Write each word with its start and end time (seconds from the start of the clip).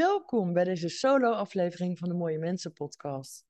Welkom 0.00 0.52
bij 0.52 0.64
deze 0.64 0.88
solo-aflevering 0.88 1.98
van 1.98 2.08
de 2.08 2.14
Mooie 2.14 2.38
Mensen 2.38 2.72
podcast. 2.72 3.44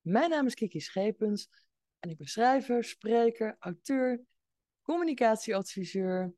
Mijn 0.00 0.30
naam 0.30 0.46
is 0.46 0.54
Kiki 0.54 0.80
Schepens 0.80 1.48
en 1.98 2.10
ik 2.10 2.16
ben 2.16 2.26
schrijver, 2.26 2.84
spreker, 2.84 3.56
auteur, 3.58 4.24
communicatieadviseur, 4.82 6.34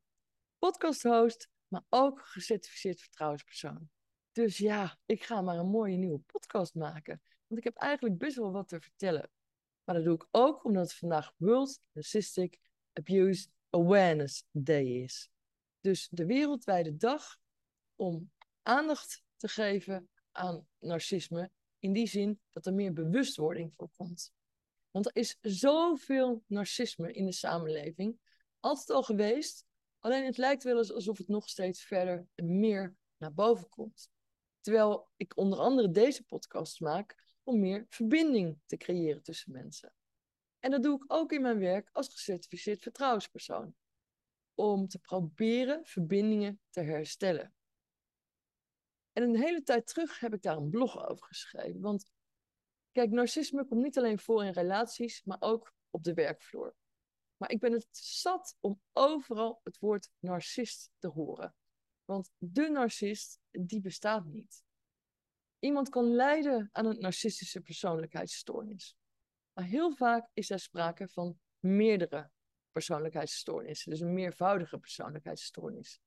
podcasthost, 0.57 1.49
maar 1.67 1.83
ook 1.89 2.21
gecertificeerd 2.21 2.99
vertrouwenspersoon. 2.99 3.89
Dus 4.31 4.57
ja, 4.57 4.99
ik 5.05 5.23
ga 5.23 5.41
maar 5.41 5.57
een 5.57 5.69
mooie 5.69 5.97
nieuwe 5.97 6.19
podcast 6.19 6.75
maken, 6.75 7.21
want 7.47 7.59
ik 7.59 7.63
heb 7.63 7.75
eigenlijk 7.75 8.17
best 8.17 8.35
wel 8.35 8.51
wat 8.51 8.67
te 8.67 8.81
vertellen. 8.81 9.29
Maar 9.83 9.95
dat 9.95 10.03
doe 10.03 10.15
ik 10.15 10.27
ook 10.31 10.63
omdat 10.63 10.83
het 10.83 10.97
vandaag 10.97 11.33
World 11.37 11.79
Narcissistic 11.91 12.59
Abuse 12.93 13.47
Awareness 13.69 14.43
Day 14.51 14.85
is. 14.85 15.29
Dus 15.79 16.07
de 16.11 16.25
wereldwijde 16.25 16.97
dag 16.97 17.37
om 17.95 18.31
aandacht 18.61 19.25
te 19.37 19.47
geven 19.47 20.09
aan 20.31 20.67
narcisme. 20.79 21.51
In 21.79 21.93
die 21.93 22.07
zin 22.07 22.39
dat 22.51 22.65
er 22.65 22.73
meer 22.73 22.93
bewustwording 22.93 23.73
voorkomt. 23.75 24.33
Want 24.91 25.05
er 25.05 25.15
is 25.15 25.37
zoveel 25.41 26.43
narcisme 26.47 27.13
in 27.13 27.25
de 27.25 27.31
samenleving. 27.31 28.19
Altijd 28.59 28.89
al 28.89 29.03
geweest. 29.03 29.65
Alleen 29.99 30.25
het 30.25 30.37
lijkt 30.37 30.63
wel 30.63 30.77
eens 30.77 30.93
alsof 30.93 31.17
het 31.17 31.27
nog 31.27 31.49
steeds 31.49 31.83
verder 31.83 32.27
en 32.35 32.59
meer 32.59 32.95
naar 33.17 33.33
boven 33.33 33.69
komt. 33.69 34.09
Terwijl 34.61 35.09
ik 35.15 35.37
onder 35.37 35.59
andere 35.59 35.91
deze 35.91 36.23
podcast 36.23 36.79
maak 36.79 37.15
om 37.43 37.59
meer 37.59 37.85
verbinding 37.89 38.59
te 38.65 38.77
creëren 38.77 39.23
tussen 39.23 39.51
mensen. 39.51 39.93
En 40.59 40.71
dat 40.71 40.83
doe 40.83 40.95
ik 40.95 41.13
ook 41.13 41.31
in 41.31 41.41
mijn 41.41 41.59
werk 41.59 41.89
als 41.91 42.07
gecertificeerd 42.07 42.81
vertrouwenspersoon. 42.81 43.75
Om 44.53 44.87
te 44.87 44.99
proberen 44.99 45.85
verbindingen 45.85 46.61
te 46.69 46.81
herstellen. 46.81 47.53
En 49.17 49.23
een 49.23 49.35
hele 49.35 49.63
tijd 49.63 49.87
terug 49.87 50.19
heb 50.19 50.33
ik 50.33 50.41
daar 50.41 50.57
een 50.57 50.69
blog 50.69 51.07
over 51.07 51.25
geschreven. 51.25 51.81
Want 51.81 52.05
kijk, 52.91 53.09
narcisme 53.09 53.65
komt 53.65 53.83
niet 53.83 53.97
alleen 53.97 54.19
voor 54.19 54.45
in 54.45 54.51
relaties, 54.51 55.23
maar 55.23 55.37
ook 55.39 55.73
op 55.89 56.03
de 56.03 56.13
werkvloer. 56.13 56.75
Maar 57.37 57.51
ik 57.51 57.59
ben 57.59 57.71
het 57.71 57.87
zat 57.91 58.57
om 58.59 58.81
overal 58.93 59.59
het 59.63 59.79
woord 59.79 60.09
narcist 60.19 60.91
te 60.97 61.07
horen. 61.07 61.55
Want 62.05 62.31
de 62.37 62.69
narcist, 62.69 63.39
die 63.51 63.81
bestaat 63.81 64.25
niet. 64.25 64.63
Iemand 65.59 65.89
kan 65.89 66.05
lijden 66.05 66.69
aan 66.71 66.85
een 66.85 66.99
narcistische 66.99 67.61
persoonlijkheidsstoornis. 67.61 68.97
Maar 69.53 69.65
heel 69.65 69.95
vaak 69.95 70.29
is 70.33 70.49
er 70.49 70.59
sprake 70.59 71.07
van 71.07 71.39
meerdere 71.59 72.31
persoonlijkheidsstoornissen. 72.71 73.91
Dus 73.91 73.99
een 73.99 74.13
meervoudige 74.13 74.77
persoonlijkheidsstoornis. 74.77 75.99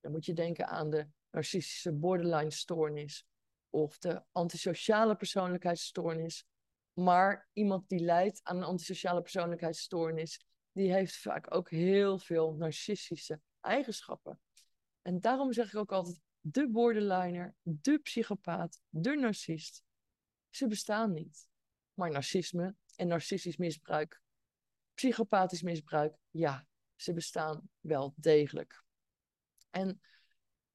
Dan 0.00 0.12
moet 0.12 0.24
je 0.24 0.32
denken 0.32 0.66
aan 0.66 0.90
de 0.90 1.08
narcistische 1.34 1.92
borderline 1.92 2.50
stoornis 2.50 3.26
of 3.70 3.98
de 3.98 4.22
antisociale 4.32 5.16
persoonlijkheidsstoornis. 5.16 6.46
Maar 6.92 7.48
iemand 7.52 7.88
die 7.88 8.00
lijdt 8.00 8.40
aan 8.42 8.56
een 8.56 8.62
antisociale 8.62 9.20
persoonlijkheidsstoornis, 9.20 10.44
die 10.72 10.92
heeft 10.92 11.16
vaak 11.16 11.54
ook 11.54 11.70
heel 11.70 12.18
veel 12.18 12.54
narcistische 12.54 13.40
eigenschappen. 13.60 14.40
En 15.02 15.20
daarom 15.20 15.52
zeg 15.52 15.72
ik 15.72 15.76
ook 15.76 15.92
altijd 15.92 16.20
de 16.40 16.70
borderliner, 16.70 17.54
de 17.62 17.98
psychopaat, 17.98 18.80
de 18.88 19.16
narcist. 19.16 19.82
Ze 20.50 20.66
bestaan 20.66 21.12
niet. 21.12 21.48
Maar 21.94 22.10
narcisme 22.10 22.74
en 22.96 23.06
narcistisch 23.06 23.56
misbruik, 23.56 24.20
psychopathisch 24.94 25.62
misbruik, 25.62 26.16
ja, 26.30 26.66
ze 26.96 27.12
bestaan 27.12 27.68
wel 27.80 28.14
degelijk. 28.16 28.84
En 29.70 30.00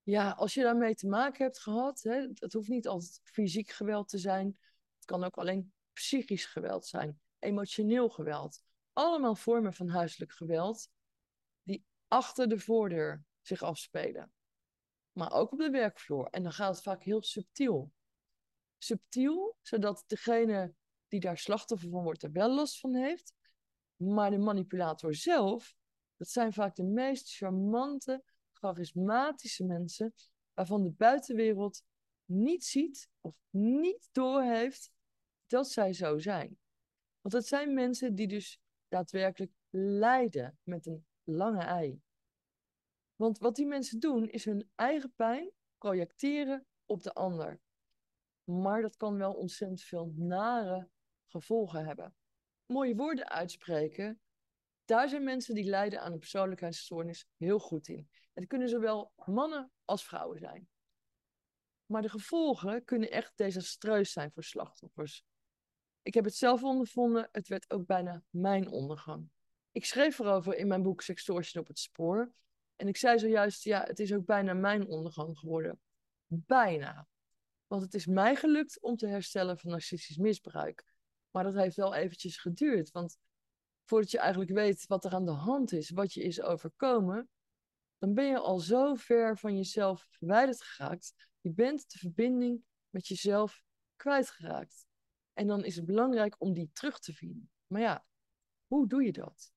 ja, 0.10 0.32
als 0.32 0.54
je 0.54 0.61
daarmee 0.61 0.95
te 0.95 1.08
maken 1.08 1.44
hebt 1.44 1.60
gehad, 1.60 2.02
hè, 2.02 2.28
het 2.33 2.54
hoeft 2.54 2.70
niet 2.70 2.88
altijd 2.88 3.20
fysiek 3.23 3.70
geweld 3.70 4.10
te 4.10 4.17
zijn. 4.17 4.58
Het 4.95 5.06
kan 5.06 5.23
ook 5.23 5.38
alleen 5.38 5.73
psychisch 5.94 6.45
geweld 6.45 6.86
zijn, 6.86 7.22
emotioneel 7.39 8.10
geweld. 8.10 8.64
Allemaal 8.94 9.36
vormen 9.36 9.73
van 9.73 9.89
huiselijk 9.89 10.32
geweld 10.32 10.89
die 11.64 11.86
achter 12.08 12.50
de 12.50 12.60
voordeur 12.60 13.23
zich 13.42 13.61
afspelen. 13.61 14.32
Maar 15.11 15.32
ook 15.32 15.52
op 15.52 15.60
de 15.60 15.70
werkvloer. 15.70 16.28
En 16.28 16.44
dan 16.44 16.52
gaat 16.52 16.73
het 16.73 16.83
vaak 16.83 17.04
heel 17.04 17.23
subtiel. 17.23 17.92
Subtiel, 18.78 19.58
zodat 19.62 20.04
degene 20.08 20.73
die 21.08 21.20
daar 21.20 21.38
slachtoffer 21.38 21.89
van 21.89 22.04
wordt 22.04 22.23
er 22.23 22.32
wel 22.32 22.56
last 22.56 22.80
van 22.80 22.95
heeft. 22.95 23.33
Maar 23.95 24.32
de 24.32 24.38
manipulator 24.38 25.16
zelf, 25.16 25.76
dat 26.16 26.28
zijn 26.28 26.54
vaak 26.54 26.76
de 26.76 26.83
meest 26.83 27.36
charmante, 27.36 28.23
charismatische 28.59 29.65
mensen 29.65 30.14
waarvan 30.53 30.83
de 30.83 30.92
buitenwereld 30.92 31.83
niet 32.25 32.64
ziet 32.65 33.09
of 33.21 33.36
niet 33.49 34.09
doorheeft 34.11 34.92
dat 35.47 35.70
zij 35.70 35.93
zo 35.93 36.17
zijn. 36.17 36.58
Want 37.21 37.33
het 37.33 37.47
zijn 37.47 37.73
mensen 37.73 38.15
die 38.15 38.27
dus 38.27 38.59
daadwerkelijk 38.87 39.52
lijden 39.70 40.59
met 40.64 40.86
een 40.86 41.05
lange 41.23 41.64
ei. 41.64 42.02
Want 43.15 43.37
wat 43.37 43.55
die 43.55 43.65
mensen 43.65 43.99
doen 43.99 44.30
is 44.30 44.45
hun 44.45 44.70
eigen 44.76 45.14
pijn 45.15 45.52
projecteren 45.77 46.65
op 46.86 47.03
de 47.03 47.14
ander. 47.14 47.59
Maar 48.43 48.81
dat 48.81 48.95
kan 48.95 49.17
wel 49.17 49.33
ontzettend 49.33 49.81
veel 49.81 50.14
nare 50.15 50.89
gevolgen 51.27 51.86
hebben. 51.86 52.15
Mooie 52.65 52.95
woorden 52.95 53.30
uitspreken, 53.30 54.21
daar 54.89 55.10
zijn 55.10 55.23
mensen 55.23 55.55
die 55.55 55.64
lijden 55.64 56.02
aan 56.02 56.11
een 56.11 56.20
persoonlijkheidsstoornis 56.20 57.27
heel 57.38 57.60
goed 57.60 57.88
in. 57.88 58.10
Het 58.33 58.48
kunnen 58.48 58.70
zowel 58.70 59.11
mannen 59.26 59.72
als 59.86 60.04
vrouwen 60.04 60.39
zijn. 60.39 60.67
Maar 61.86 62.02
de 62.02 62.10
gevolgen 62.10 62.83
kunnen 62.86 63.11
echt 63.11 63.32
desastreus 63.36 64.11
zijn 64.11 64.32
voor 64.32 64.44
slachtoffers. 64.44 65.23
Ik 66.02 66.14
heb 66.14 66.23
het 66.23 66.36
zelf 66.36 66.64
ondervonden, 66.64 67.30
het 67.32 67.48
werd 67.48 67.70
ook 67.70 67.86
bijna 67.86 68.23
mijn 68.30 68.67
ondergang. 68.67 69.30
Ik 69.72 69.86
schreef 69.86 70.20
erover 70.20 70.55
in 70.55 70.67
mijn 70.67 70.83
boek 70.83 71.02
Sextortion 71.02 71.61
op 71.61 71.67
het 71.67 71.80
spoor. 71.80 72.32
En 72.76 72.88
ik 72.88 72.98
zei 72.98 73.20
zojuist, 73.20 73.64
ja, 73.64 73.83
het 73.83 74.00
is 74.00 74.14
ook 74.14 74.26
bijna 74.26 74.54
mijn 74.54 74.88
ondergang 74.88 75.38
geworden. 75.38 75.80
Bijna. 76.27 77.08
Want 77.67 77.82
het 77.82 77.94
is 77.94 78.06
mij 78.06 78.36
gelukt 78.36 78.82
om 78.82 78.95
te 78.95 79.08
herstellen 79.08 79.58
van 79.58 79.71
narcistisch 79.71 80.17
misbruik. 80.17 80.86
Maar 81.32 81.44
dat 81.44 81.56
heeft 81.56 81.76
wel 81.76 81.94
eventjes 81.94 82.38
geduurd. 82.38 82.92
Want 82.92 83.17
voordat 83.89 84.11
je 84.11 84.20
eigenlijk 84.20 84.52
weet 84.52 84.88
wat 84.88 85.05
er 85.05 85.14
aan 85.14 85.26
de 85.26 85.32
hand 85.32 85.72
is, 85.72 85.89
wat 85.89 86.14
je 86.14 86.22
is 86.22 86.42
overkomen, 86.42 87.30
dan 87.98 88.14
ben 88.14 88.26
je 88.26 88.38
al 88.39 88.60
zo 88.60 88.94
ver 88.94 89.38
van 89.38 89.55
jezelf 89.55 90.08
verwijderd 90.10 90.61
geraakt. 90.61 91.14
Je 91.42 91.52
bent 91.52 91.92
de 91.92 91.98
verbinding 91.98 92.64
met 92.89 93.08
jezelf 93.08 93.64
kwijtgeraakt. 93.95 94.86
En 95.33 95.48
dan 95.48 95.66
is 95.66 95.76
het 95.76 95.86
belangrijk 95.86 96.36
om 96.38 96.54
die 96.54 96.70
terug 96.73 97.00
te 97.00 97.14
vinden. 97.14 97.50
Maar 97.67 97.82
ja, 97.82 98.05
hoe 98.67 98.88
doe 98.88 99.04
je 99.04 99.11
dat? 99.11 99.52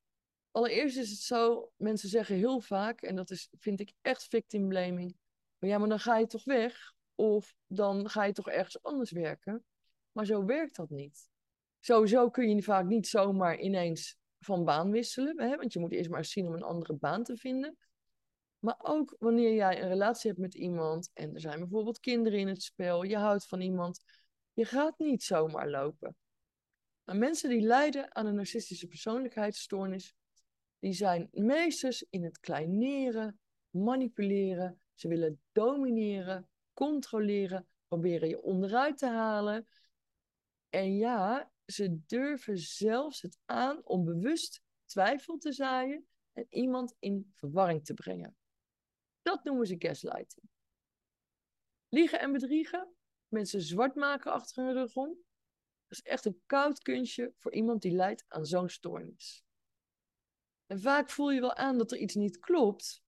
Allereerst 0.51 0.97
is 0.97 1.11
het 1.11 1.21
zo, 1.21 1.73
mensen 1.77 2.09
zeggen 2.09 2.37
heel 2.37 2.61
vaak, 2.61 3.03
en 3.03 3.17
dat 3.17 3.31
is, 3.31 3.49
vind 3.59 3.81
ik 3.81 3.93
echt 4.01 4.25
victim 4.25 4.69
blaming. 4.69 5.17
Maar 5.59 5.71
ja, 5.71 5.79
maar 5.79 5.89
dan 5.89 6.01
ga 6.01 6.19
je 6.19 6.27
toch 6.27 6.45
weg? 6.45 6.95
Of 7.15 7.55
dan 7.67 8.09
ga 8.09 8.25
je 8.25 8.33
toch 8.33 8.49
ergens 8.49 8.83
anders 8.83 9.11
werken? 9.11 9.65
Maar 10.13 10.27
zo 10.27 10.45
werkt 10.45 10.77
dat 10.77 10.91
niet. 10.91 11.31
Sowieso 11.81 12.31
kun 12.31 12.49
je 12.49 12.63
vaak 12.63 12.85
niet 12.85 13.07
zomaar 13.07 13.59
ineens 13.59 14.21
van 14.45 14.65
baan 14.65 14.91
wisselen. 14.91 15.41
Hè? 15.41 15.57
Want 15.57 15.73
je 15.73 15.79
moet 15.79 15.93
eerst 15.93 16.11
maar 16.11 16.19
eens 16.19 16.31
zien 16.31 16.47
om 16.47 16.55
een 16.55 16.63
andere 16.63 16.95
baan 16.95 17.25
te 17.25 17.37
vinden. 17.37 17.77
Maar 18.59 18.79
ook 18.83 19.17
wanneer 19.19 19.55
jij 19.55 19.83
een 19.83 19.89
relatie 19.89 20.31
hebt 20.31 20.43
met 20.43 20.55
iemand 20.55 21.11
en 21.13 21.35
er 21.35 21.41
zijn 21.41 21.59
bijvoorbeeld 21.59 22.01
kinderen 22.01 22.39
in 22.39 22.49
het 22.49 22.63
spel, 22.63 23.03
je 23.03 23.17
houdt 23.17 23.47
van 23.47 23.61
iemand, 23.61 24.05
je 24.53 24.65
gaat 24.65 24.99
niet 24.99 25.23
zomaar 25.23 25.71
lopen. 25.71 26.17
Maar 27.05 27.17
mensen 27.17 27.49
die 27.49 27.61
lijden 27.61 28.15
aan 28.15 28.27
een 28.27 28.35
narcistische 28.35 28.87
persoonlijkheidsstoornis, 28.87 30.15
die 30.79 30.93
zijn 30.93 31.29
meesters 31.31 32.07
in 32.11 32.25
het 32.25 32.41
kleineren, 32.41 33.41
manipuleren. 33.71 34.81
Ze 34.95 35.09
willen 35.09 35.41
domineren, 35.53 36.49
controleren, 36.73 37.69
proberen 37.89 38.29
je 38.29 38.43
onderuit 38.43 38.99
te 38.99 39.07
halen. 39.07 39.67
En 40.69 40.97
ja, 40.97 41.52
ze 41.73 42.01
durven 42.07 42.59
zelfs 42.59 43.23
het 43.23 43.39
aan 43.45 43.85
om 43.85 44.05
bewust 44.05 44.63
twijfel 44.85 45.39
te 45.39 45.53
zaaien 45.53 46.07
en 46.33 46.47
iemand 46.51 46.95
in 46.99 47.33
verwarring 47.35 47.85
te 47.85 47.95
brengen. 47.95 48.37
Dat 49.23 49.45
noemen 49.45 49.67
ze 49.67 49.75
gaslighting. 49.79 50.49
Liegen 51.89 52.21
en 52.21 52.33
bedriegen, 52.33 52.95
mensen 53.29 53.61
zwart 53.61 53.95
maken 53.95 54.33
achter 54.33 54.65
hun 54.65 54.73
rug 54.73 54.97
om, 54.97 55.09
dat 55.87 55.99
is 55.99 56.03
echt 56.03 56.25
een 56.25 56.43
koud 56.47 56.83
kunstje 56.83 57.33
voor 57.37 57.53
iemand 57.53 57.83
die 57.83 57.93
lijdt 57.93 58.25
aan 58.29 58.47
zo'n 58.47 58.69
stoornis. 58.69 59.45
En 60.67 60.81
vaak 60.81 61.11
voel 61.11 61.31
je 61.31 61.41
wel 61.41 61.55
aan 61.55 61.79
dat 61.79 61.93
er 61.93 61.99
iets 61.99 62.15
niet 62.15 62.39
klopt, 62.39 63.03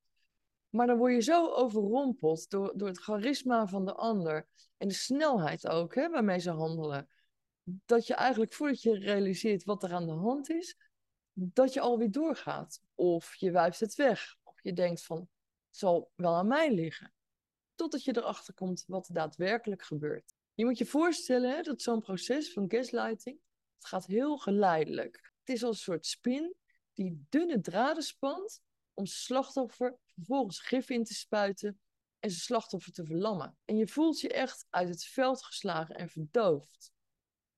maar 0.68 0.86
dan 0.86 0.96
word 0.96 1.14
je 1.14 1.20
zo 1.20 1.48
overrompeld 1.48 2.50
door, 2.50 2.72
door 2.76 2.88
het 2.88 2.98
charisma 2.98 3.66
van 3.66 3.84
de 3.84 3.94
ander 3.94 4.48
en 4.76 4.88
de 4.88 4.94
snelheid 4.94 5.68
ook 5.68 5.94
hè, 5.94 6.10
waarmee 6.10 6.38
ze 6.38 6.50
handelen 6.50 7.08
dat 7.64 8.06
je 8.06 8.14
eigenlijk 8.14 8.52
voordat 8.52 8.82
je 8.82 8.98
realiseert 8.98 9.64
wat 9.64 9.82
er 9.82 9.92
aan 9.92 10.06
de 10.06 10.12
hand 10.12 10.50
is, 10.50 10.76
dat 11.32 11.72
je 11.72 11.80
alweer 11.80 12.10
doorgaat. 12.10 12.82
Of 12.94 13.34
je 13.34 13.50
wuift 13.50 13.80
het 13.80 13.94
weg. 13.94 14.36
Of 14.42 14.62
je 14.62 14.72
denkt 14.72 15.04
van, 15.04 15.18
het 15.18 15.76
zal 15.76 16.10
wel 16.14 16.34
aan 16.34 16.46
mij 16.46 16.74
liggen. 16.74 17.12
totdat 17.74 18.04
je 18.04 18.16
erachter 18.16 18.54
komt 18.54 18.84
wat 18.86 19.08
er 19.08 19.14
daadwerkelijk 19.14 19.82
gebeurt. 19.82 20.34
Je 20.54 20.64
moet 20.64 20.78
je 20.78 20.86
voorstellen 20.86 21.50
hè, 21.50 21.62
dat 21.62 21.82
zo'n 21.82 22.00
proces 22.00 22.52
van 22.52 22.70
gaslighting, 22.70 23.40
het 23.76 23.86
gaat 23.86 24.06
heel 24.06 24.38
geleidelijk. 24.38 25.32
Het 25.38 25.54
is 25.54 25.64
als 25.64 25.76
een 25.76 25.82
soort 25.82 26.06
spin 26.06 26.54
die 26.92 27.26
dunne 27.28 27.60
draden 27.60 28.02
spant 28.02 28.62
om 28.92 29.06
slachtoffer 29.06 29.98
vervolgens 30.14 30.60
gif 30.60 30.90
in 30.90 31.04
te 31.04 31.14
spuiten 31.14 31.80
en 32.18 32.30
zijn 32.30 32.42
slachtoffer 32.42 32.92
te 32.92 33.04
verlammen. 33.04 33.56
En 33.64 33.76
je 33.76 33.86
voelt 33.86 34.20
je 34.20 34.28
echt 34.28 34.66
uit 34.70 34.88
het 34.88 35.04
veld 35.04 35.44
geslagen 35.44 35.94
en 35.94 36.08
verdoofd. 36.08 36.93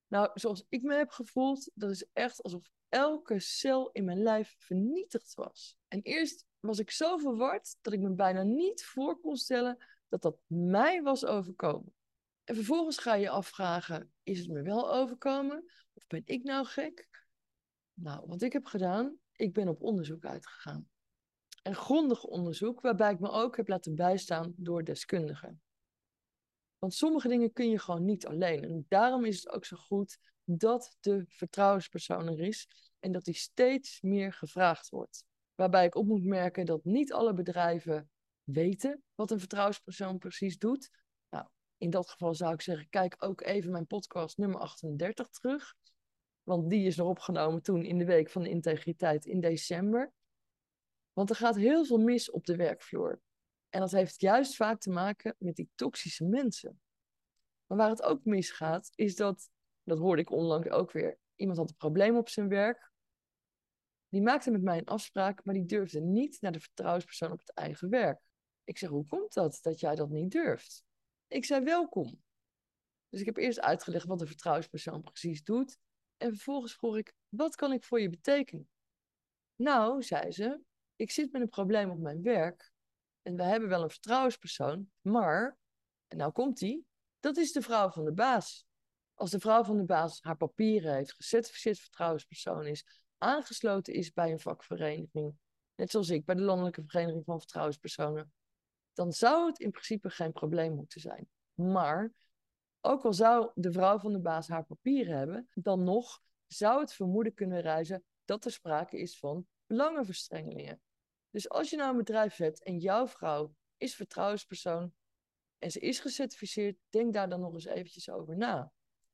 Nou, 0.07 0.29
zoals 0.33 0.65
ik 0.69 0.81
me 0.81 0.95
heb 0.95 1.09
gevoeld, 1.09 1.71
dat 1.73 1.89
is 1.89 2.07
echt 2.13 2.43
alsof 2.43 2.69
elke 2.89 3.39
cel 3.39 3.89
in 3.91 4.05
mijn 4.05 4.21
lijf 4.21 4.55
vernietigd 4.57 5.33
was. 5.33 5.77
En 5.87 6.01
eerst 6.01 6.45
was 6.59 6.79
ik 6.79 6.91
zo 6.91 7.17
verward 7.17 7.77
dat 7.81 7.93
ik 7.93 7.99
me 7.99 8.13
bijna 8.13 8.43
niet 8.43 8.85
voor 8.85 9.19
kon 9.19 9.35
stellen 9.35 9.85
dat 10.07 10.21
dat 10.21 10.37
mij 10.47 11.01
was 11.01 11.25
overkomen. 11.25 11.93
En 12.43 12.55
vervolgens 12.55 12.97
ga 12.97 13.13
je 13.13 13.21
je 13.21 13.29
afvragen, 13.29 14.13
is 14.23 14.39
het 14.39 14.49
me 14.49 14.61
wel 14.61 14.93
overkomen? 14.93 15.71
Of 15.93 16.07
ben 16.07 16.21
ik 16.25 16.43
nou 16.43 16.65
gek? 16.65 17.09
Nou, 17.93 18.27
wat 18.27 18.41
ik 18.41 18.53
heb 18.53 18.65
gedaan, 18.65 19.17
ik 19.35 19.53
ben 19.53 19.67
op 19.67 19.81
onderzoek 19.81 20.25
uitgegaan. 20.25 20.89
Een 21.63 21.75
grondig 21.75 22.23
onderzoek 22.23 22.81
waarbij 22.81 23.11
ik 23.11 23.19
me 23.19 23.29
ook 23.29 23.57
heb 23.57 23.67
laten 23.67 23.95
bijstaan 23.95 24.53
door 24.57 24.83
deskundigen. 24.83 25.61
Want 26.79 26.93
sommige 26.93 27.27
dingen 27.27 27.53
kun 27.53 27.69
je 27.69 27.79
gewoon 27.79 28.05
niet 28.05 28.25
alleen. 28.25 28.63
En 28.63 28.85
daarom 28.87 29.25
is 29.25 29.35
het 29.35 29.49
ook 29.49 29.65
zo 29.65 29.77
goed 29.77 30.17
dat 30.43 30.97
de 30.99 31.25
vertrouwenspersoon 31.27 32.27
er 32.27 32.39
is 32.39 32.69
en 32.99 33.11
dat 33.11 33.25
die 33.25 33.33
steeds 33.33 34.01
meer 34.01 34.33
gevraagd 34.33 34.89
wordt. 34.89 35.25
Waarbij 35.55 35.85
ik 35.85 35.95
op 35.95 36.05
moet 36.05 36.23
merken 36.23 36.65
dat 36.65 36.83
niet 36.83 37.13
alle 37.13 37.33
bedrijven 37.33 38.09
weten 38.43 39.03
wat 39.15 39.31
een 39.31 39.39
vertrouwenspersoon 39.39 40.17
precies 40.17 40.57
doet. 40.57 40.89
Nou, 41.29 41.47
in 41.77 41.89
dat 41.89 42.09
geval 42.09 42.35
zou 42.35 42.53
ik 42.53 42.61
zeggen, 42.61 42.89
kijk 42.89 43.15
ook 43.19 43.41
even 43.41 43.71
mijn 43.71 43.87
podcast 43.87 44.37
nummer 44.37 44.59
38 44.59 45.29
terug. 45.29 45.75
Want 46.43 46.69
die 46.69 46.85
is 46.85 46.95
nog 46.95 47.07
opgenomen 47.07 47.61
toen 47.61 47.83
in 47.83 47.97
de 47.97 48.05
week 48.05 48.29
van 48.29 48.41
de 48.41 48.49
integriteit 48.49 49.25
in 49.25 49.39
december. 49.39 50.13
Want 51.13 51.29
er 51.29 51.35
gaat 51.35 51.55
heel 51.55 51.85
veel 51.85 51.97
mis 51.97 52.31
op 52.31 52.45
de 52.45 52.55
werkvloer. 52.55 53.21
En 53.69 53.79
dat 53.79 53.91
heeft 53.91 54.21
juist 54.21 54.55
vaak 54.55 54.79
te 54.79 54.89
maken 54.89 55.35
met 55.39 55.55
die 55.55 55.69
toxische 55.75 56.25
mensen. 56.25 56.81
Maar 57.65 57.77
waar 57.77 57.89
het 57.89 58.01
ook 58.01 58.25
misgaat, 58.25 58.89
is 58.95 59.15
dat, 59.15 59.49
dat 59.83 59.97
hoorde 59.97 60.21
ik 60.21 60.31
onlangs 60.31 60.69
ook 60.69 60.91
weer, 60.91 61.17
iemand 61.35 61.57
had 61.57 61.69
een 61.69 61.75
probleem 61.75 62.17
op 62.17 62.29
zijn 62.29 62.47
werk. 62.47 62.91
Die 64.09 64.21
maakte 64.21 64.51
met 64.51 64.61
mij 64.61 64.77
een 64.77 64.85
afspraak, 64.85 65.43
maar 65.43 65.53
die 65.53 65.65
durfde 65.65 66.01
niet 66.01 66.41
naar 66.41 66.51
de 66.51 66.59
vertrouwenspersoon 66.59 67.31
op 67.31 67.39
het 67.39 67.53
eigen 67.53 67.89
werk. 67.89 68.21
Ik 68.63 68.77
zeg, 68.77 68.89
hoe 68.89 69.07
komt 69.07 69.33
dat, 69.33 69.59
dat 69.61 69.79
jij 69.79 69.95
dat 69.95 70.09
niet 70.09 70.31
durft? 70.31 70.83
Ik 71.27 71.45
zei, 71.45 71.63
welkom. 71.63 72.23
Dus 73.09 73.19
ik 73.19 73.25
heb 73.25 73.37
eerst 73.37 73.59
uitgelegd 73.59 74.05
wat 74.05 74.19
de 74.19 74.27
vertrouwenspersoon 74.27 75.03
precies 75.03 75.43
doet. 75.43 75.77
En 76.17 76.29
vervolgens 76.29 76.75
vroeg 76.75 76.97
ik, 76.97 77.13
wat 77.29 77.55
kan 77.55 77.71
ik 77.71 77.83
voor 77.83 78.01
je 78.01 78.09
betekenen? 78.09 78.69
Nou, 79.55 80.03
zei 80.03 80.31
ze, 80.31 80.61
ik 80.95 81.11
zit 81.11 81.31
met 81.31 81.41
een 81.41 81.49
probleem 81.49 81.89
op 81.89 81.99
mijn 81.99 82.21
werk. 82.21 82.71
En 83.27 83.35
we 83.35 83.43
hebben 83.43 83.69
wel 83.69 83.83
een 83.83 83.89
vertrouwenspersoon, 83.89 84.89
maar, 85.01 85.57
en 86.07 86.17
nou 86.17 86.31
komt 86.31 86.57
die, 86.57 86.85
dat 87.19 87.37
is 87.37 87.51
de 87.51 87.61
vrouw 87.61 87.89
van 87.89 88.05
de 88.05 88.13
baas. 88.13 88.65
Als 89.13 89.31
de 89.31 89.39
vrouw 89.39 89.63
van 89.63 89.77
de 89.77 89.83
baas 89.83 90.21
haar 90.21 90.37
papieren 90.37 90.93
heeft, 90.93 91.13
gecertificeerd 91.13 91.79
vertrouwenspersoon 91.79 92.65
is, 92.65 92.85
aangesloten 93.17 93.93
is 93.93 94.13
bij 94.13 94.31
een 94.31 94.39
vakvereniging, 94.39 95.35
net 95.75 95.91
zoals 95.91 96.09
ik 96.09 96.25
bij 96.25 96.35
de 96.35 96.41
Landelijke 96.41 96.83
Vereniging 96.85 97.25
van 97.25 97.39
Vertrouwenspersonen, 97.39 98.33
dan 98.93 99.11
zou 99.11 99.47
het 99.47 99.59
in 99.59 99.71
principe 99.71 100.09
geen 100.09 100.31
probleem 100.31 100.75
moeten 100.75 101.01
zijn. 101.01 101.29
Maar 101.53 102.13
ook 102.81 103.05
al 103.05 103.13
zou 103.13 103.51
de 103.53 103.71
vrouw 103.71 103.99
van 103.99 104.13
de 104.13 104.19
baas 104.19 104.47
haar 104.47 104.65
papieren 104.65 105.17
hebben, 105.17 105.49
dan 105.53 105.83
nog 105.83 106.21
zou 106.45 106.79
het 106.79 106.93
vermoeden 106.93 107.33
kunnen 107.33 107.61
reizen 107.61 108.03
dat 108.25 108.45
er 108.45 108.51
sprake 108.51 108.99
is 108.99 109.19
van 109.19 109.47
belangenverstrengelingen. 109.65 110.81
Dus 111.29 111.49
als 111.49 111.69
je 111.69 111.75
nou 111.75 111.91
een 111.91 111.97
bedrijf 111.97 112.35
hebt 112.35 112.63
en 112.63 112.77
jouw 112.79 113.07
vrouw 113.07 113.55
is 113.77 113.95
vertrouwenspersoon 113.95 114.93
en 115.59 115.71
ze 115.71 115.79
is 115.79 115.99
gecertificeerd, 115.99 116.77
denk 116.89 117.13
daar 117.13 117.29
dan 117.29 117.39
nog 117.39 117.53
eens 117.53 117.65
eventjes 117.65 118.09
over 118.09 118.37
na. 118.37 118.71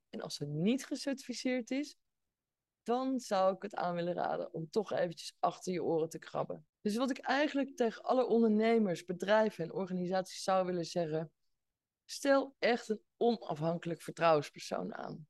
En 0.09 0.21
als 0.21 0.35
ze 0.35 0.45
niet 0.45 0.85
gecertificeerd 0.85 1.71
is, 1.71 1.97
dan 2.83 3.19
zou 3.19 3.55
ik 3.55 3.61
het 3.61 3.75
aan 3.75 3.95
willen 3.95 4.13
raden 4.13 4.53
om 4.53 4.69
toch 4.69 4.91
eventjes 4.91 5.35
achter 5.39 5.73
je 5.73 5.83
oren 5.83 6.09
te 6.09 6.19
krabben. 6.19 6.65
Dus 6.81 6.95
wat 6.95 7.09
ik 7.09 7.17
eigenlijk 7.17 7.75
tegen 7.75 8.03
alle 8.03 8.25
ondernemers, 8.25 9.05
bedrijven 9.05 9.63
en 9.63 9.73
organisaties 9.73 10.43
zou 10.43 10.65
willen 10.65 10.85
zeggen, 10.85 11.31
stel 12.05 12.55
echt 12.59 12.89
een 12.89 13.01
onafhankelijk 13.17 14.01
vertrouwenspersoon 14.01 14.95
aan. 14.95 15.27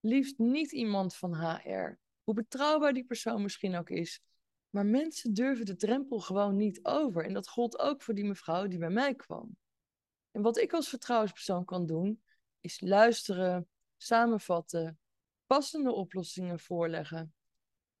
Liefst 0.00 0.38
niet 0.38 0.72
iemand 0.72 1.16
van 1.16 1.34
HR. 1.34 1.98
Hoe 2.22 2.34
betrouwbaar 2.34 2.92
die 2.92 3.04
persoon 3.04 3.42
misschien 3.42 3.76
ook 3.76 3.90
is, 3.90 4.22
maar 4.70 4.86
mensen 4.86 5.34
durven 5.34 5.66
de 5.66 5.76
drempel 5.76 6.20
gewoon 6.20 6.56
niet 6.56 6.84
over. 6.84 7.24
En 7.24 7.32
dat 7.32 7.48
gold 7.48 7.78
ook 7.78 8.02
voor 8.02 8.14
die 8.14 8.24
mevrouw 8.24 8.66
die 8.66 8.78
bij 8.78 8.90
mij 8.90 9.14
kwam. 9.14 9.56
En 10.30 10.42
wat 10.42 10.58
ik 10.58 10.72
als 10.72 10.88
vertrouwenspersoon 10.88 11.64
kan 11.64 11.86
doen, 11.86 12.22
is 12.60 12.80
luisteren, 12.80 13.68
samenvatten, 13.96 14.98
passende 15.46 15.92
oplossingen 15.92 16.60
voorleggen. 16.60 17.34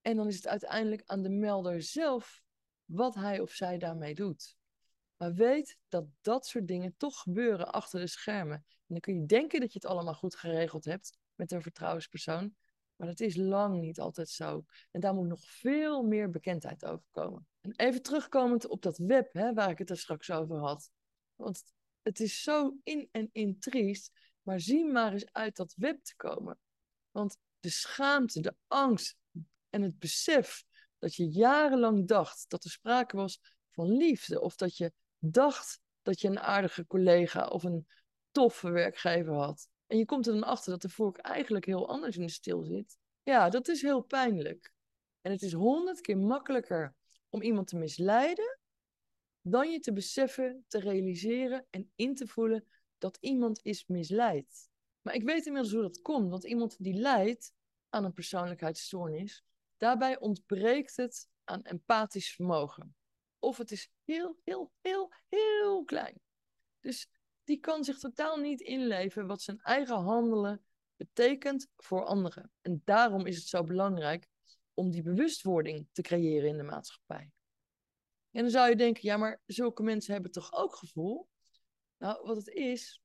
En 0.00 0.16
dan 0.16 0.26
is 0.26 0.36
het 0.36 0.46
uiteindelijk 0.46 1.02
aan 1.04 1.22
de 1.22 1.30
melder 1.30 1.82
zelf 1.82 2.42
wat 2.84 3.14
hij 3.14 3.40
of 3.40 3.50
zij 3.50 3.78
daarmee 3.78 4.14
doet. 4.14 4.56
Maar 5.16 5.34
weet 5.34 5.78
dat 5.88 6.06
dat 6.20 6.46
soort 6.46 6.66
dingen 6.66 6.94
toch 6.96 7.20
gebeuren 7.20 7.72
achter 7.72 8.00
de 8.00 8.06
schermen. 8.06 8.56
En 8.56 8.94
dan 8.94 9.00
kun 9.00 9.20
je 9.20 9.26
denken 9.26 9.60
dat 9.60 9.72
je 9.72 9.78
het 9.82 9.90
allemaal 9.90 10.14
goed 10.14 10.36
geregeld 10.36 10.84
hebt 10.84 11.18
met 11.34 11.52
een 11.52 11.62
vertrouwenspersoon. 11.62 12.54
Maar 12.98 13.08
dat 13.08 13.20
is 13.20 13.36
lang 13.36 13.80
niet 13.80 14.00
altijd 14.00 14.28
zo. 14.28 14.64
En 14.90 15.00
daar 15.00 15.14
moet 15.14 15.26
nog 15.26 15.44
veel 15.44 16.02
meer 16.02 16.30
bekendheid 16.30 16.84
over 16.84 17.04
komen. 17.10 17.46
En 17.60 17.72
even 17.76 18.02
terugkomend 18.02 18.66
op 18.66 18.82
dat 18.82 18.98
web, 18.98 19.32
hè, 19.32 19.54
waar 19.54 19.70
ik 19.70 19.78
het 19.78 19.90
er 19.90 19.98
straks 19.98 20.30
over 20.30 20.56
had. 20.56 20.90
Want 21.34 21.62
het 22.02 22.20
is 22.20 22.42
zo 22.42 22.76
in 22.82 23.08
en 23.10 23.28
in 23.32 23.58
triest. 23.58 24.10
Maar 24.42 24.60
zie 24.60 24.84
maar 24.84 25.12
eens 25.12 25.32
uit 25.32 25.56
dat 25.56 25.74
web 25.76 26.04
te 26.04 26.16
komen. 26.16 26.58
Want 27.10 27.38
de 27.60 27.70
schaamte, 27.70 28.40
de 28.40 28.54
angst 28.66 29.16
en 29.70 29.82
het 29.82 29.98
besef 29.98 30.64
dat 30.98 31.14
je 31.14 31.28
jarenlang 31.28 32.08
dacht 32.08 32.44
dat 32.48 32.64
er 32.64 32.70
sprake 32.70 33.16
was 33.16 33.40
van 33.70 33.96
liefde. 33.96 34.40
Of 34.40 34.56
dat 34.56 34.76
je 34.76 34.92
dacht 35.18 35.80
dat 36.02 36.20
je 36.20 36.28
een 36.28 36.40
aardige 36.40 36.86
collega 36.86 37.46
of 37.46 37.62
een 37.62 37.86
toffe 38.30 38.70
werkgever 38.70 39.34
had. 39.34 39.68
En 39.88 39.98
je 39.98 40.04
komt 40.04 40.26
er 40.26 40.32
dan 40.32 40.44
achter 40.44 40.70
dat 40.70 40.82
de 40.82 40.88
vork 40.88 41.16
eigenlijk 41.16 41.64
heel 41.64 41.88
anders 41.88 42.16
in 42.16 42.22
de 42.22 42.32
stil 42.32 42.62
zit. 42.62 42.98
Ja, 43.22 43.48
dat 43.48 43.68
is 43.68 43.82
heel 43.82 44.00
pijnlijk. 44.00 44.72
En 45.20 45.30
het 45.30 45.42
is 45.42 45.52
honderd 45.52 46.00
keer 46.00 46.18
makkelijker 46.18 46.94
om 47.28 47.42
iemand 47.42 47.66
te 47.66 47.76
misleiden 47.76 48.58
dan 49.40 49.70
je 49.70 49.80
te 49.80 49.92
beseffen, 49.92 50.64
te 50.68 50.80
realiseren 50.80 51.66
en 51.70 51.92
in 51.94 52.14
te 52.14 52.26
voelen 52.26 52.64
dat 52.98 53.18
iemand 53.20 53.60
is 53.62 53.86
misleid. 53.86 54.68
Maar 55.02 55.14
ik 55.14 55.22
weet 55.22 55.46
inmiddels 55.46 55.74
hoe 55.74 55.82
dat 55.82 56.02
komt, 56.02 56.30
want 56.30 56.44
iemand 56.44 56.76
die 56.78 56.94
lijdt 56.94 57.54
aan 57.88 58.04
een 58.04 58.12
persoonlijkheidsstoornis, 58.12 59.44
daarbij 59.76 60.18
ontbreekt 60.18 60.96
het 60.96 61.28
aan 61.44 61.62
empathisch 61.62 62.34
vermogen. 62.34 62.96
Of 63.38 63.56
het 63.56 63.70
is 63.70 63.90
heel, 64.04 64.38
heel, 64.44 64.72
heel, 64.80 65.12
heel 65.28 65.84
klein. 65.84 66.20
Dus 66.80 67.08
die 67.48 67.60
kan 67.60 67.84
zich 67.84 67.98
totaal 67.98 68.36
niet 68.36 68.60
inleven 68.60 69.26
wat 69.26 69.42
zijn 69.42 69.60
eigen 69.60 69.96
handelen 69.96 70.64
betekent 70.96 71.68
voor 71.76 72.04
anderen. 72.04 72.50
En 72.60 72.82
daarom 72.84 73.26
is 73.26 73.36
het 73.36 73.46
zo 73.46 73.64
belangrijk 73.64 74.28
om 74.74 74.90
die 74.90 75.02
bewustwording 75.02 75.88
te 75.92 76.02
creëren 76.02 76.48
in 76.48 76.56
de 76.56 76.62
maatschappij. 76.62 77.30
En 78.30 78.42
dan 78.42 78.50
zou 78.50 78.68
je 78.68 78.76
denken, 78.76 79.02
ja, 79.04 79.16
maar 79.16 79.40
zulke 79.46 79.82
mensen 79.82 80.12
hebben 80.12 80.30
toch 80.30 80.52
ook 80.52 80.74
gevoel? 80.74 81.28
Nou, 81.98 82.26
wat 82.26 82.36
het 82.36 82.48
is, 82.48 83.02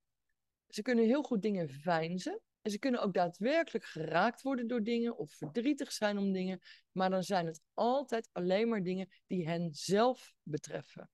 ze 0.67 0.81
kunnen 0.81 1.05
heel 1.05 1.23
goed 1.23 1.41
dingen 1.41 1.69
veinzen. 1.69 2.41
En 2.62 2.71
ze 2.71 2.79
kunnen 2.79 3.01
ook 3.01 3.13
daadwerkelijk 3.13 3.85
geraakt 3.85 4.41
worden 4.41 4.67
door 4.67 4.83
dingen 4.83 5.17
of 5.17 5.33
verdrietig 5.33 5.91
zijn 5.91 6.17
om 6.17 6.31
dingen. 6.31 6.59
Maar 6.91 7.09
dan 7.09 7.23
zijn 7.23 7.45
het 7.45 7.62
altijd 7.73 8.29
alleen 8.31 8.69
maar 8.69 8.83
dingen 8.83 9.09
die 9.27 9.47
hen 9.47 9.73
zelf 9.73 10.33
betreffen. 10.41 11.09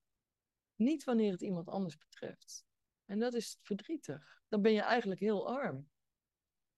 Niet 0.76 1.04
wanneer 1.04 1.32
het 1.32 1.42
iemand 1.42 1.68
anders 1.68 1.98
betreft. 1.98 2.68
En 3.10 3.20
dat 3.20 3.34
is 3.34 3.58
verdrietig. 3.62 4.42
Dan 4.48 4.62
ben 4.62 4.72
je 4.72 4.82
eigenlijk 4.82 5.20
heel 5.20 5.48
arm. 5.48 5.90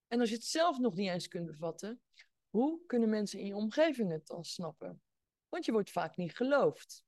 En 0.08 0.20
als 0.20 0.28
je 0.28 0.34
het 0.34 0.44
zelf 0.44 0.78
nog 0.78 0.94
niet 0.94 1.08
eens 1.08 1.28
kunt 1.28 1.46
bevatten, 1.46 2.02
hoe 2.50 2.86
kunnen 2.86 3.08
mensen 3.08 3.38
in 3.38 3.46
je 3.46 3.56
omgeving 3.56 4.10
het 4.10 4.26
dan 4.26 4.44
snappen? 4.44 5.02
Want 5.48 5.64
je 5.64 5.72
wordt 5.72 5.90
vaak 5.90 6.16
niet 6.16 6.36
geloofd. 6.36 7.04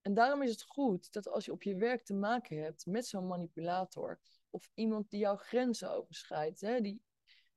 En 0.00 0.14
daarom 0.14 0.42
is 0.42 0.50
het 0.50 0.62
goed 0.62 1.12
dat 1.12 1.28
als 1.28 1.44
je 1.44 1.52
op 1.52 1.62
je 1.62 1.76
werk 1.76 2.04
te 2.04 2.14
maken 2.14 2.62
hebt 2.62 2.86
met 2.86 3.06
zo'n 3.06 3.26
manipulator, 3.26 4.20
of 4.50 4.70
iemand 4.74 5.10
die 5.10 5.20
jouw 5.20 5.36
grenzen 5.36 5.90
overschrijdt, 5.90 6.60
hè, 6.60 6.80
die, 6.80 7.02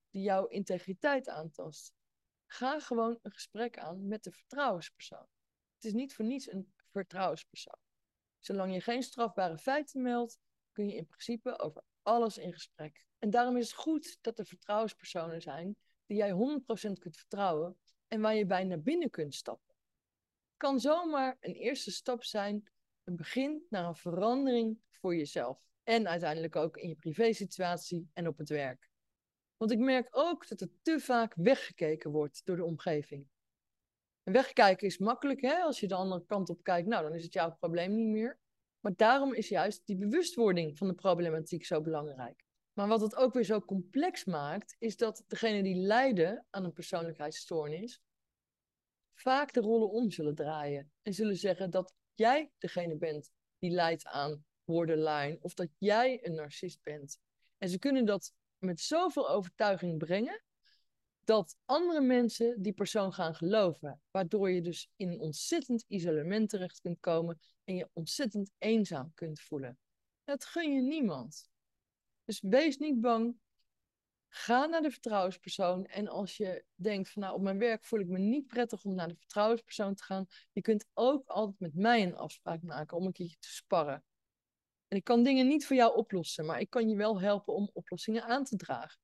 die 0.10 0.22
jouw 0.22 0.46
integriteit 0.46 1.30
aantast, 1.30 1.94
ga 2.46 2.80
gewoon 2.80 3.20
een 3.22 3.32
gesprek 3.32 3.78
aan 3.78 4.08
met 4.08 4.24
de 4.24 4.32
vertrouwenspersoon. 4.32 5.28
Het 5.76 5.84
is 5.84 5.94
niet 5.94 6.16
voor 6.16 6.26
niets 6.26 6.52
een 6.52 6.74
vertrouwenspersoon. 6.92 7.80
Zolang 8.40 8.74
je 8.74 8.82
geen 8.82 9.04
strafbare 9.04 9.58
feiten 9.58 10.02
meldt, 10.02 10.40
kun 10.72 10.88
je 10.88 10.96
in 10.96 11.08
principe 11.08 11.60
over 11.60 11.84
alles 12.02 12.38
in 12.38 12.54
gesprek. 12.54 13.06
En 13.20 13.30
daarom 13.30 13.58
is 13.58 13.68
het 13.68 13.80
goed 13.80 14.18
dat 14.22 14.40
er 14.40 14.46
vertrouwenspersonen 14.46 15.42
zijn 15.42 15.76
die 16.06 16.18
jij 16.18 16.32
100% 16.32 17.00
kunt 17.00 17.18
vertrouwen 17.18 17.78
en 18.08 18.22
waar 18.22 18.36
je 18.36 18.46
bij 18.46 18.64
naar 18.64 18.82
binnen 18.82 19.10
kunt 19.10 19.36
stappen. 19.36 19.76
Het 20.48 20.58
kan 20.58 20.80
zomaar 20.80 21.38
een 21.40 21.54
eerste 21.54 21.92
stap 21.92 22.24
zijn, 22.24 22.70
een 23.04 23.16
begin 23.16 23.66
naar 23.70 23.86
een 23.86 23.96
verandering 23.96 24.80
voor 24.90 25.16
jezelf. 25.16 25.70
En 25.84 26.08
uiteindelijk 26.08 26.56
ook 26.56 26.78
in 26.78 26.90
je 26.90 26.96
privésituatie 26.96 28.10
en 28.14 28.28
op 28.28 28.38
het 28.38 28.50
werk. 28.50 28.90
Want 29.58 29.72
ik 29.72 29.80
merk 29.80 30.08
ook 30.12 30.48
dat 30.48 30.62
er 30.62 30.70
te 30.82 31.00
vaak 31.00 31.34
weggekeken 31.36 32.12
wordt 32.12 32.42
door 32.46 32.56
de 32.56 32.66
omgeving. 32.66 33.28
En 34.24 34.34
wegkijken 34.34 34.88
is 34.88 34.98
makkelijk, 34.98 35.42
hè? 35.42 35.56
Als 35.56 35.80
je 35.80 35.88
de 35.88 35.96
andere 35.96 36.26
kant 36.26 36.50
op 36.50 36.64
kijkt, 36.64 36.88
nou, 36.88 37.04
dan 37.04 37.16
is 37.16 37.24
het 37.24 37.34
jouw 37.34 37.56
probleem 37.56 37.96
niet 37.96 38.08
meer. 38.08 38.40
Maar 38.82 38.96
daarom 38.96 39.34
is 39.34 39.50
juist 39.50 39.86
die 39.86 39.98
bewustwording 39.98 40.78
van 40.78 40.88
de 40.88 40.94
problematiek 40.94 41.66
zo 41.66 41.82
belangrijk. 41.82 42.46
Maar 42.74 42.88
wat 42.88 43.02
het 43.02 43.16
ook 43.16 43.34
weer 43.34 43.44
zo 43.44 43.62
complex 43.62 44.26
maakt, 44.26 44.76
is 44.80 44.98
dat 44.98 45.24
degenen 45.28 45.64
die 45.64 45.76
lijden 45.76 46.46
aan 46.50 46.64
een 46.64 46.74
persoonlijkheidsstoornis 46.74 48.02
vaak 49.14 49.54
de 49.54 49.60
rollen 49.60 49.90
om 49.90 50.12
zullen 50.12 50.36
draaien. 50.36 50.92
En 51.02 51.14
zullen 51.14 51.38
zeggen 51.38 51.70
dat 51.70 51.94
jij 52.14 52.52
degene 52.58 52.98
bent 52.98 53.32
die 53.58 53.72
lijdt 53.72 54.06
aan 54.06 54.46
borderline 54.64 55.38
of 55.42 55.54
dat 55.54 55.70
jij 55.78 56.26
een 56.26 56.36
narcist 56.36 56.82
bent. 56.84 57.20
En 57.58 57.70
ze 57.70 57.80
kunnen 57.80 58.06
dat 58.06 58.34
met 58.58 58.80
zoveel 58.80 59.30
overtuiging 59.30 59.98
brengen 59.98 60.44
dat 61.24 61.58
andere 61.66 62.02
mensen 62.02 62.62
die 62.62 62.74
persoon 62.74 63.14
gaan 63.14 63.36
geloven. 63.36 64.02
Waardoor 64.12 64.52
je 64.52 64.62
dus 64.62 64.90
in 64.96 65.20
ontzettend 65.20 65.86
isolement 65.88 66.50
terecht 66.50 66.82
kunt 66.82 67.00
komen 67.00 67.40
en 67.64 67.76
je 67.76 67.90
ontzettend 67.94 68.52
eenzaam 68.58 69.12
kunt 69.14 69.42
voelen. 69.42 69.78
Dat 70.24 70.46
gun 70.46 70.74
je 70.74 70.82
niemand. 70.82 71.50
Dus 72.26 72.42
wees 72.42 72.78
niet 72.78 73.02
bang. 73.02 73.36
Ga 74.28 74.66
naar 74.66 74.82
de 74.82 74.92
vertrouwenspersoon. 74.92 75.86
En 75.86 76.08
als 76.08 76.38
je 76.38 76.66
denkt 76.76 77.10
van 77.10 77.22
nou 77.22 77.36
op 77.36 77.42
mijn 77.42 77.58
werk 77.58 77.86
voel 77.86 78.00
ik 78.00 78.08
me 78.08 78.20
niet 78.20 78.48
prettig 78.48 78.84
om 78.84 78.96
naar 78.96 79.08
de 79.08 79.16
vertrouwenspersoon 79.16 79.96
te 79.96 80.04
gaan. 80.04 80.26
Je 80.52 80.62
kunt 80.62 80.86
ook 80.94 81.28
altijd 81.28 81.60
met 81.60 81.76
mij 81.76 82.04
een 82.04 82.16
afspraak 82.16 82.62
maken 82.62 82.98
om 82.98 83.06
een 83.06 83.12
keertje 83.12 83.38
te 83.40 83.52
sparren. 83.52 84.04
En 84.88 84.98
ik 84.98 85.04
kan 85.04 85.24
dingen 85.24 85.48
niet 85.48 85.66
voor 85.66 85.76
jou 85.76 85.96
oplossen, 85.96 86.46
maar 86.46 86.60
ik 86.60 86.70
kan 86.70 86.90
je 86.90 86.96
wel 86.96 87.22
helpen 87.22 87.54
om 87.54 87.70
oplossingen 87.74 88.24
aan 88.24 88.44
te 88.44 88.56
dragen. 88.56 89.01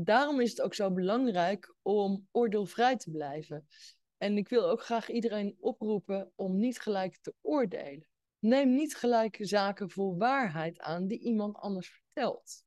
Daarom 0.00 0.40
is 0.40 0.50
het 0.50 0.60
ook 0.60 0.74
zo 0.74 0.90
belangrijk 0.90 1.74
om 1.82 2.28
oordeelvrij 2.30 2.96
te 2.96 3.10
blijven. 3.10 3.68
En 4.16 4.36
ik 4.36 4.48
wil 4.48 4.68
ook 4.68 4.82
graag 4.82 5.10
iedereen 5.10 5.56
oproepen 5.60 6.32
om 6.34 6.58
niet 6.58 6.80
gelijk 6.80 7.18
te 7.20 7.34
oordelen. 7.40 8.08
Neem 8.38 8.74
niet 8.74 8.96
gelijk 8.96 9.36
zaken 9.40 9.90
voor 9.90 10.16
waarheid 10.16 10.80
aan 10.80 11.06
die 11.06 11.18
iemand 11.18 11.56
anders 11.56 11.90
vertelt. 11.90 12.64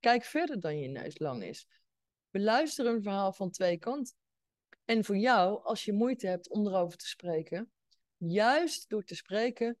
Kijk 0.00 0.24
verder 0.24 0.60
dan 0.60 0.78
je 0.78 0.88
neus 0.88 1.18
lang 1.18 1.42
is. 1.42 1.68
Beluister 2.30 2.86
een 2.86 3.02
verhaal 3.02 3.32
van 3.32 3.50
twee 3.50 3.78
kanten. 3.78 4.16
En 4.84 5.04
voor 5.04 5.16
jou, 5.16 5.64
als 5.64 5.84
je 5.84 5.92
moeite 5.92 6.26
hebt 6.26 6.50
om 6.50 6.66
erover 6.66 6.98
te 6.98 7.06
spreken, 7.06 7.72
juist 8.16 8.88
door 8.88 9.04
te 9.04 9.14
spreken 9.14 9.78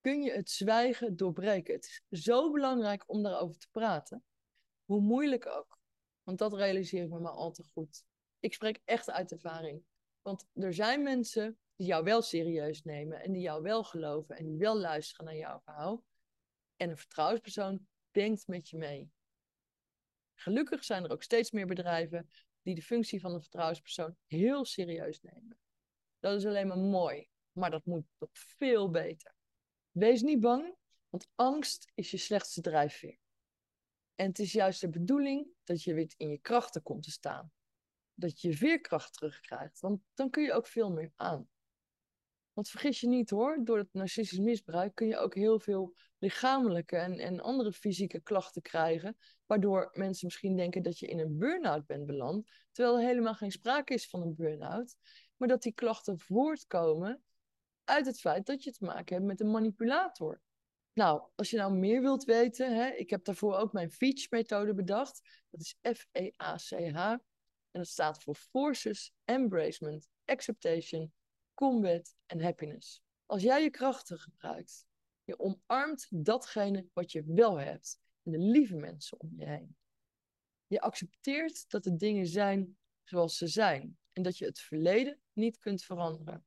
kun 0.00 0.22
je 0.22 0.32
het 0.32 0.50
zwijgen 0.50 1.16
doorbreken. 1.16 1.74
Het 1.74 2.02
is 2.08 2.22
zo 2.22 2.50
belangrijk 2.50 3.04
om 3.06 3.22
daarover 3.22 3.58
te 3.58 3.68
praten. 3.70 4.24
Hoe 4.84 5.00
moeilijk 5.00 5.46
ook. 5.46 5.75
Want 6.26 6.38
dat 6.38 6.52
realiseer 6.52 7.02
ik 7.02 7.10
me 7.10 7.18
maar 7.18 7.32
al 7.32 7.52
te 7.52 7.64
goed. 7.64 8.04
Ik 8.38 8.54
spreek 8.54 8.80
echt 8.84 9.10
uit 9.10 9.32
ervaring. 9.32 9.84
Want 10.22 10.46
er 10.52 10.74
zijn 10.74 11.02
mensen 11.02 11.58
die 11.76 11.86
jou 11.86 12.04
wel 12.04 12.22
serieus 12.22 12.82
nemen 12.82 13.22
en 13.22 13.32
die 13.32 13.42
jou 13.42 13.62
wel 13.62 13.84
geloven 13.84 14.36
en 14.36 14.46
die 14.46 14.58
wel 14.58 14.78
luisteren 14.78 15.24
naar 15.24 15.36
jouw 15.36 15.60
verhaal. 15.60 16.04
En 16.76 16.90
een 16.90 16.96
vertrouwenspersoon 16.96 17.86
denkt 18.10 18.46
met 18.46 18.68
je 18.68 18.76
mee. 18.76 19.10
Gelukkig 20.34 20.84
zijn 20.84 21.04
er 21.04 21.10
ook 21.10 21.22
steeds 21.22 21.50
meer 21.50 21.66
bedrijven 21.66 22.30
die 22.62 22.74
de 22.74 22.82
functie 22.82 23.20
van 23.20 23.34
een 23.34 23.40
vertrouwenspersoon 23.40 24.16
heel 24.26 24.64
serieus 24.64 25.20
nemen. 25.22 25.58
Dat 26.18 26.36
is 26.36 26.46
alleen 26.46 26.66
maar 26.66 26.78
mooi, 26.78 27.28
maar 27.52 27.70
dat 27.70 27.84
moet 27.84 28.06
nog 28.18 28.30
veel 28.32 28.90
beter. 28.90 29.34
Wees 29.90 30.22
niet 30.22 30.40
bang, 30.40 30.76
want 31.08 31.28
angst 31.34 31.90
is 31.94 32.10
je 32.10 32.16
slechtste 32.16 32.60
drijfveer. 32.60 33.18
En 34.16 34.26
het 34.26 34.38
is 34.38 34.52
juist 34.52 34.80
de 34.80 34.88
bedoeling 34.88 35.46
dat 35.64 35.82
je 35.82 35.94
weer 35.94 36.14
in 36.16 36.28
je 36.28 36.38
krachten 36.38 36.82
komt 36.82 37.02
te 37.02 37.10
staan. 37.10 37.52
Dat 38.14 38.40
je 38.40 38.56
veerkracht 38.56 39.12
terugkrijgt, 39.12 39.80
want 39.80 40.00
dan 40.14 40.30
kun 40.30 40.42
je 40.42 40.52
ook 40.52 40.66
veel 40.66 40.90
meer 40.90 41.12
aan. 41.16 41.48
Want 42.52 42.68
vergis 42.68 43.00
je 43.00 43.08
niet 43.08 43.30
hoor, 43.30 43.60
door 43.64 43.78
het 43.78 43.92
narcistisch 43.92 44.38
misbruik 44.38 44.94
kun 44.94 45.06
je 45.06 45.16
ook 45.16 45.34
heel 45.34 45.60
veel 45.60 45.94
lichamelijke 46.18 46.96
en, 46.96 47.18
en 47.18 47.40
andere 47.40 47.72
fysieke 47.72 48.20
klachten 48.20 48.62
krijgen, 48.62 49.16
waardoor 49.46 49.90
mensen 49.92 50.26
misschien 50.26 50.56
denken 50.56 50.82
dat 50.82 50.98
je 50.98 51.06
in 51.06 51.18
een 51.18 51.38
burn-out 51.38 51.86
bent 51.86 52.06
beland, 52.06 52.50
terwijl 52.72 52.96
er 52.98 53.06
helemaal 53.06 53.34
geen 53.34 53.50
sprake 53.50 53.94
is 53.94 54.08
van 54.08 54.22
een 54.22 54.34
burn-out, 54.34 54.96
maar 55.36 55.48
dat 55.48 55.62
die 55.62 55.72
klachten 55.72 56.18
voortkomen 56.18 57.22
uit 57.84 58.06
het 58.06 58.20
feit 58.20 58.46
dat 58.46 58.64
je 58.64 58.72
te 58.72 58.84
maken 58.84 59.14
hebt 59.14 59.26
met 59.26 59.40
een 59.40 59.50
manipulator. 59.50 60.40
Nou, 60.96 61.22
als 61.34 61.50
je 61.50 61.56
nou 61.56 61.72
meer 61.72 62.00
wilt 62.00 62.24
weten, 62.24 62.76
hè, 62.76 62.88
ik 62.88 63.10
heb 63.10 63.24
daarvoor 63.24 63.56
ook 63.56 63.72
mijn 63.72 63.90
FEACH-methode 63.90 64.74
bedacht. 64.74 65.44
Dat 65.50 65.60
is 65.60 65.76
F-E-A-C-H. 65.82 67.10
En 67.70 67.82
dat 67.82 67.86
staat 67.86 68.22
voor 68.22 68.34
Forces, 68.34 69.12
Embracement, 69.24 70.08
Acceptation, 70.24 71.12
Combat 71.54 72.14
en 72.26 72.42
Happiness. 72.42 73.02
Als 73.26 73.42
jij 73.42 73.62
je 73.62 73.70
krachten 73.70 74.18
gebruikt, 74.18 74.86
je 75.24 75.38
omarmt 75.38 76.06
datgene 76.10 76.86
wat 76.92 77.12
je 77.12 77.24
wel 77.26 77.56
hebt 77.56 77.98
en 78.22 78.32
de 78.32 78.38
lieve 78.38 78.76
mensen 78.76 79.20
om 79.20 79.32
je 79.36 79.46
heen. 79.46 79.76
Je 80.66 80.80
accepteert 80.80 81.70
dat 81.70 81.84
de 81.84 81.96
dingen 81.96 82.26
zijn 82.26 82.78
zoals 83.04 83.36
ze 83.36 83.46
zijn 83.46 83.98
en 84.12 84.22
dat 84.22 84.38
je 84.38 84.44
het 84.44 84.60
verleden 84.60 85.20
niet 85.32 85.58
kunt 85.58 85.82
veranderen. 85.82 86.46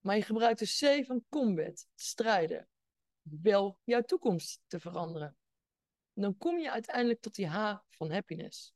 Maar 0.00 0.16
je 0.16 0.22
gebruikt 0.22 0.58
de 0.58 1.00
C 1.00 1.06
van 1.06 1.24
combat, 1.28 1.86
strijden, 1.94 2.68
wel 3.24 3.78
jouw 3.84 4.02
toekomst 4.02 4.60
te 4.66 4.80
veranderen. 4.80 5.36
dan 6.12 6.36
kom 6.36 6.58
je 6.58 6.70
uiteindelijk 6.70 7.20
tot 7.20 7.34
die 7.34 7.46
H 7.46 7.78
van 7.88 8.10
happiness. 8.10 8.74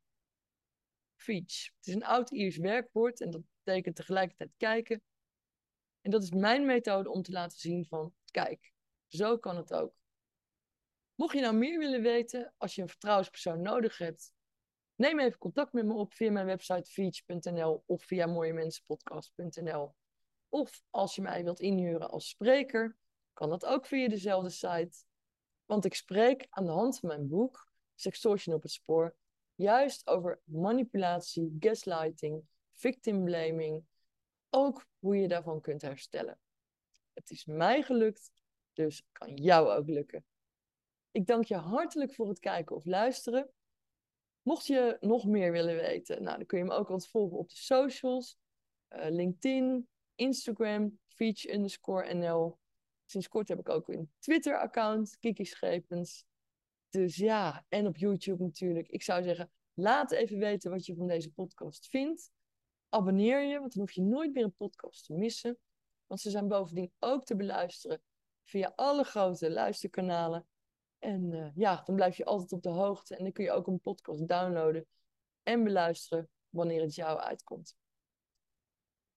Feach. 1.17 1.64
Het 1.76 1.87
is 1.87 1.95
een 1.95 2.05
oud-Iers 2.05 2.57
werkwoord 2.57 3.21
en 3.21 3.31
dat 3.31 3.43
betekent 3.62 3.97
tegelijkertijd 3.97 4.55
kijken. 4.57 5.02
En 6.00 6.11
dat 6.11 6.23
is 6.23 6.31
mijn 6.31 6.67
methode 6.67 7.11
om 7.11 7.23
te 7.23 7.33
laten 7.33 7.59
zien 7.59 7.87
van, 7.87 8.14
kijk, 8.31 8.73
zo 9.07 9.38
kan 9.38 9.57
het 9.57 9.73
ook. 9.73 9.95
Mocht 11.14 11.35
je 11.35 11.40
nou 11.40 11.57
meer 11.57 11.78
willen 11.78 12.02
weten, 12.02 12.55
als 12.57 12.75
je 12.75 12.83
een 12.83 12.88
vertrouwenspersoon 12.88 13.62
nodig 13.62 13.99
hebt, 13.99 14.33
neem 14.95 15.21
even 15.21 15.38
contact 15.38 15.73
met 15.73 15.87
me 15.87 15.93
op 15.93 16.12
via 16.12 16.31
mijn 16.31 16.47
website 16.47 16.90
feach.nl 16.90 17.83
of 17.87 18.05
via 18.05 18.26
mooiemensenpodcast.nl. 18.26 19.95
Of 20.49 20.83
als 20.90 21.14
je 21.14 21.23
mij 21.23 21.45
wilt 21.45 21.61
inhuren 21.61 22.11
als 22.11 22.28
spreker, 22.28 22.97
kan 23.38 23.49
dat 23.49 23.64
ook 23.64 23.87
via 23.87 24.09
dezelfde 24.09 24.50
site. 24.50 25.04
Want 25.64 25.85
ik 25.85 25.95
spreek 25.95 26.47
aan 26.50 26.64
de 26.64 26.71
hand 26.71 26.99
van 26.99 27.09
mijn 27.09 27.28
boek, 27.28 27.73
Sextortion 27.95 28.54
op 28.54 28.62
het 28.62 28.71
spoor, 28.71 29.16
juist 29.54 30.07
over 30.07 30.40
manipulatie, 30.45 31.57
gaslighting, 31.61 32.45
victim 32.75 33.25
blaming, 33.25 33.85
ook 34.50 34.87
hoe 34.99 35.16
je 35.16 35.28
daarvan 35.28 35.61
kunt 35.61 35.83
herstellen. 35.83 36.38
Het 37.12 37.30
is 37.30 37.45
mij 37.45 37.83
gelukt, 37.83 38.30
dus 38.73 39.02
kan 39.12 39.35
jou 39.35 39.68
ook 39.68 39.88
lukken. 39.88 40.25
Ik 41.11 41.26
dank 41.26 41.45
je 41.45 41.57
hartelijk 41.57 42.14
voor 42.14 42.28
het 42.28 42.38
kijken 42.38 42.76
of 42.76 42.85
luisteren. 42.85 43.50
Mocht 44.42 44.66
je 44.66 44.97
nog 45.00 45.26
meer 45.26 45.52
willen 45.52 45.76
weten, 45.76 46.23
nou, 46.23 46.37
dan 46.37 46.47
kun 46.47 46.59
je 46.59 46.64
me 46.64 46.75
ook 46.75 46.88
wat 46.88 47.09
volgen 47.09 47.38
op 47.38 47.49
de 47.49 47.57
socials. 47.57 48.37
Uh, 48.90 49.07
LinkedIn, 49.09 49.88
Instagram, 50.14 50.99
feach 51.09 51.45
underscore 51.45 52.14
NL. 52.14 52.59
Sinds 53.11 53.29
kort 53.29 53.49
heb 53.49 53.59
ik 53.59 53.69
ook 53.69 53.88
een 53.88 54.11
Twitter-account, 54.19 55.19
Kiki 55.19 55.45
Schepens. 55.45 56.27
Dus 56.88 57.17
ja, 57.17 57.65
en 57.69 57.87
op 57.87 57.97
YouTube 57.97 58.43
natuurlijk. 58.43 58.88
Ik 58.88 59.03
zou 59.03 59.23
zeggen, 59.23 59.50
laat 59.75 60.11
even 60.11 60.38
weten 60.38 60.71
wat 60.71 60.87
je 60.87 60.95
van 60.95 61.07
deze 61.07 61.33
podcast 61.33 61.88
vindt. 61.88 62.31
Abonneer 62.88 63.43
je, 63.43 63.59
want 63.59 63.73
dan 63.73 63.83
hoef 63.83 63.93
je 63.93 64.03
nooit 64.03 64.33
meer 64.33 64.45
een 64.45 64.55
podcast 64.55 65.05
te 65.05 65.12
missen. 65.12 65.59
Want 66.07 66.21
ze 66.21 66.31
zijn 66.31 66.49
bovendien 66.49 66.93
ook 66.99 67.25
te 67.25 67.37
beluisteren 67.37 68.03
via 68.45 68.73
alle 68.77 69.05
grote 69.05 69.50
luisterkanalen. 69.50 70.47
En 70.99 71.33
uh, 71.33 71.50
ja, 71.55 71.83
dan 71.85 71.95
blijf 71.95 72.17
je 72.17 72.25
altijd 72.25 72.53
op 72.53 72.62
de 72.62 72.69
hoogte. 72.69 73.17
En 73.17 73.23
dan 73.23 73.33
kun 73.33 73.45
je 73.45 73.50
ook 73.50 73.67
een 73.67 73.81
podcast 73.81 74.29
downloaden 74.29 74.87
en 75.43 75.65
beluisteren 75.65 76.29
wanneer 76.49 76.81
het 76.81 76.95
jou 76.95 77.19
uitkomt. 77.19 77.77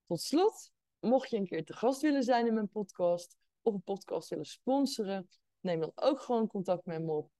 Tot 0.05 0.21
slot, 0.21 0.71
mocht 0.99 1.29
je 1.29 1.37
een 1.37 1.47
keer 1.47 1.65
te 1.65 1.73
gast 1.73 2.01
willen 2.01 2.23
zijn 2.23 2.47
in 2.47 2.53
mijn 2.53 2.69
podcast, 2.69 3.37
of 3.61 3.73
een 3.73 3.81
podcast 3.81 4.29
willen 4.29 4.45
sponsoren, 4.45 5.29
neem 5.59 5.79
dan 5.79 5.91
ook 5.95 6.19
gewoon 6.19 6.47
contact 6.47 6.85
met 6.85 7.01
me 7.01 7.11
op. 7.11 7.31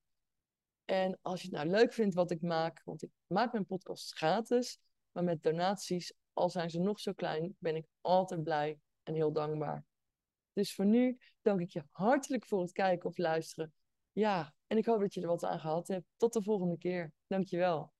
En 0.86 1.20
als 1.22 1.42
je 1.42 1.48
het 1.48 1.56
nou 1.56 1.70
leuk 1.70 1.94
vindt 1.94 2.16
wat 2.16 2.32
ik 2.32 2.42
maak, 2.42 2.82
want 2.84 3.04
ik 3.04 3.10
maak 3.28 3.52
mijn 3.52 3.66
podcast 3.66 4.16
gratis, 4.16 4.80
maar 5.12 5.24
met 5.24 5.44
donaties, 5.44 6.14
al 6.34 6.50
zijn 6.50 6.70
ze 6.70 6.80
nog 6.80 7.00
zo 7.00 7.14
klein, 7.14 7.56
ben 7.60 7.76
ik 7.76 7.86
altijd 8.02 8.44
blij 8.44 8.80
en 9.04 9.14
heel 9.14 9.32
dankbaar. 9.32 9.86
Dus 10.54 10.76
voor 10.76 10.86
nu 10.86 11.20
dank 11.42 11.60
ik 11.60 11.72
je 11.72 11.84
hartelijk 11.90 12.46
voor 12.46 12.62
het 12.62 12.72
kijken 12.72 13.10
of 13.10 13.18
luisteren. 13.18 13.74
Ja, 14.12 14.54
en 14.68 14.78
ik 14.78 14.86
hoop 14.86 15.00
dat 15.00 15.14
je 15.14 15.22
er 15.22 15.28
wat 15.28 15.44
aan 15.44 15.60
gehad 15.60 15.88
hebt. 15.88 16.06
Tot 16.18 16.34
de 16.34 16.42
volgende 16.42 16.78
keer. 16.78 17.14
Dankjewel. 17.28 17.94